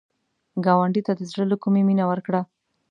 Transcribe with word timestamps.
ګاونډي 0.65 1.01
ته 1.07 1.13
د 1.19 1.21
زړه 1.31 1.45
له 1.51 1.57
کومي 1.63 1.81
مینه 1.87 2.05
ورکړه 2.07 2.41